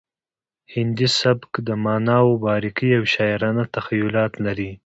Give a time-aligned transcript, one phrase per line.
[0.73, 4.71] هندي سبک د معناوو باریکۍ او شاعرانه تخیلات لري